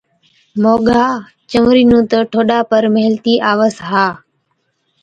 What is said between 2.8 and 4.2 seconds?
ميهلتِي آوَس ها‘۔